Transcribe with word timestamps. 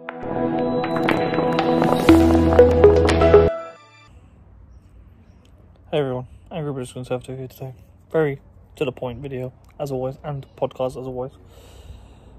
Hey 0.00 0.08
everyone, 5.92 6.26
Angry 6.50 6.72
British 6.72 6.94
Conservative 6.94 7.36
here 7.36 7.48
today. 7.48 7.74
Very 8.10 8.40
to 8.76 8.86
the 8.86 8.92
point 8.92 9.20
video, 9.20 9.52
as 9.78 9.92
always, 9.92 10.16
and 10.24 10.46
podcast 10.56 10.98
as 10.98 11.06
always. 11.06 11.32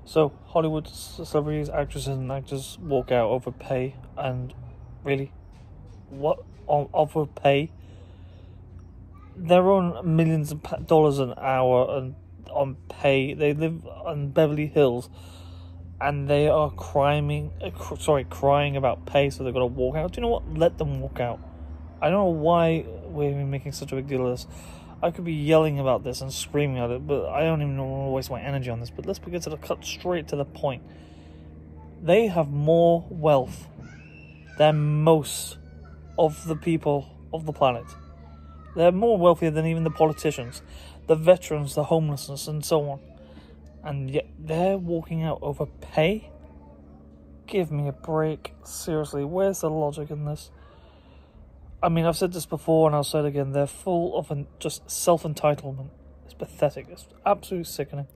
So, 0.06 0.34
Hollywood 0.48 0.88
celebrities, 0.88 1.70
actresses, 1.70 2.08
and 2.08 2.32
actors 2.32 2.80
walk 2.82 3.12
out 3.12 3.30
over 3.30 3.52
pay, 3.52 3.96
and 4.18 4.56
really, 5.04 5.32
what 6.10 6.40
on 6.66 6.90
over 6.96 7.28
pay? 7.28 7.72
They're 9.36 9.70
on 9.70 10.16
millions 10.16 10.52
of 10.52 10.88
dollars 10.88 11.20
an 11.20 11.36
hour 11.38 11.96
and 11.96 12.16
on 12.50 12.78
pay. 12.90 13.36
They 13.36 13.54
live 13.54 13.86
on 13.86 14.30
Beverly 14.30 14.66
Hills, 14.66 15.10
and 16.02 16.28
they 16.28 16.48
are 16.48 16.72
crying. 16.72 17.52
Uh, 17.62 17.96
sorry, 17.98 18.26
crying 18.26 18.76
about 18.76 19.06
pay, 19.06 19.30
so 19.30 19.44
they've 19.44 19.54
got 19.54 19.60
to 19.60 19.66
walk 19.68 19.96
out. 19.96 20.14
Do 20.14 20.18
you 20.18 20.22
know 20.24 20.30
what? 20.30 20.54
Let 20.54 20.78
them 20.78 21.00
walk 21.00 21.20
out. 21.20 21.40
I 22.02 22.10
don't 22.10 22.20
know 22.20 22.42
why 22.42 22.86
we're 23.06 23.36
making 23.46 23.74
such 23.74 23.92
a 23.92 23.96
big 23.96 24.08
deal 24.08 24.26
of 24.26 24.32
this. 24.32 24.48
I 25.04 25.12
could 25.12 25.26
be 25.26 25.34
yelling 25.34 25.80
about 25.80 26.04
this 26.04 26.22
and 26.22 26.34
screaming 26.34 26.80
at 26.80 26.90
it, 26.90 27.06
but 27.06 27.30
I 27.30 27.42
don't 27.42 27.62
even 27.62 27.78
want 27.78 28.08
to 28.08 28.12
waste 28.12 28.32
my 28.32 28.42
energy 28.42 28.70
on 28.72 28.80
this. 28.80 28.90
But 28.90 29.06
let's 29.06 29.20
begin 29.20 29.42
to 29.42 29.58
cut 29.58 29.86
straight 29.86 30.28
to 30.30 30.36
the 30.36 30.46
point. 30.46 30.84
They 32.02 32.28
have 32.28 32.50
more 32.50 33.06
wealth 33.10 33.68
than 34.58 35.04
most 35.04 35.58
of 36.18 36.48
the 36.48 36.56
people 36.56 37.08
of 37.32 37.46
the 37.46 37.54
planet. 37.54 37.86
They're 38.76 38.92
more 38.92 39.18
wealthier 39.18 39.52
than 39.52 39.66
even 39.68 39.84
the 39.84 39.92
politicians, 39.92 40.62
the 41.08 41.16
veterans, 41.16 41.76
the 41.76 41.86
homelessness, 41.86 42.48
and 42.48 42.64
so 42.66 42.90
on. 42.90 43.00
And 43.84 44.12
yet 44.12 44.28
they're 44.38 44.78
walking 44.78 45.24
out 45.24 45.40
over 45.42 45.66
pay? 45.66 46.32
Give 47.48 47.72
me 47.72 47.88
a 47.88 47.92
break. 47.92 48.54
Seriously, 48.64 49.24
where's 49.24 49.62
the 49.62 49.70
logic 49.70 50.12
in 50.12 50.26
this? 50.26 50.52
I 51.84 51.90
mean, 51.90 52.06
I've 52.06 52.18
said 52.18 52.32
this 52.32 52.46
before 52.46 52.88
and 52.88 52.96
I'll 52.96 53.04
say 53.04 53.20
it 53.20 53.26
again. 53.26 53.54
They're 53.54 53.66
full 53.68 54.16
of 54.18 54.30
an, 54.30 54.48
just 54.60 54.90
self 54.90 55.24
entitlement. 55.24 55.90
It's 56.26 56.34
pathetic. 56.36 56.88
It's 56.90 57.08
absolutely 57.26 57.66
sickening. 57.66 58.08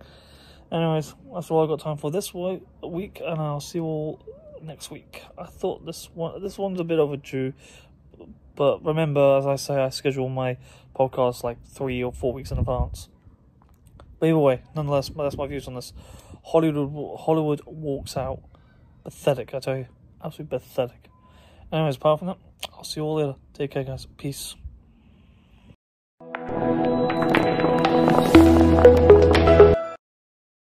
Anyways, 0.72 1.14
that's 1.34 1.52
all 1.52 1.64
I've 1.64 1.70
got 1.70 1.80
time 1.80 1.98
for 1.98 2.10
this 2.10 2.34
week, 2.34 3.22
and 3.24 3.40
I'll 3.40 3.60
see 3.60 3.78
you 3.78 3.84
all 3.84 4.26
next 4.62 4.90
week. 4.90 5.22
I 5.38 5.46
thought 5.46 5.86
this 5.86 6.10
one 6.14 6.42
this 6.42 6.58
one's 6.58 6.80
a 6.80 6.84
bit 6.84 6.98
overdue, 6.98 7.54
but 8.56 8.84
remember, 8.84 9.38
as 9.38 9.46
I 9.46 9.58
say, 9.58 9.76
I 9.76 9.90
schedule 9.90 10.28
my 10.28 10.58
podcast 10.96 11.44
like 11.44 11.64
three 11.68 12.04
or 12.04 12.12
four 12.12 12.34
weeks 12.34 12.52
in 12.52 12.58
advance. 12.58 13.10
But 14.20 14.28
either 14.30 14.38
way, 14.38 14.62
nonetheless, 14.76 15.10
that's 15.10 15.38
my 15.38 15.48
views 15.48 15.68
on 15.68 15.76
this. 15.76 15.94
Hollywood 16.44 17.20
Hollywood 17.20 17.62
walks 17.66 18.16
out. 18.18 18.42
Pathetic, 19.04 19.54
I 19.54 19.60
tell 19.60 19.78
you. 19.78 19.88
Absolutely 20.24 20.58
pathetic. 20.58 21.10
Anyways, 21.72 21.98
apart 21.98 22.20
from 22.20 22.28
that, 22.30 22.38
I'll 22.74 22.84
see 22.84 23.00
you 23.00 23.06
all 23.06 23.16
later. 23.16 23.36
Take 23.54 23.72
care, 23.72 23.84
guys. 23.84 24.08
Peace. 24.18 24.56